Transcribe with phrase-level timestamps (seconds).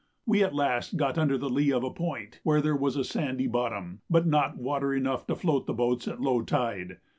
[0.25, 3.45] We at last got under the lee of a point where there was a sandy
[3.45, 6.97] bottom, but not water enough to float the boats at low tide.